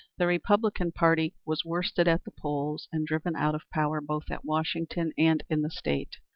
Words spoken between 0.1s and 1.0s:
The Republican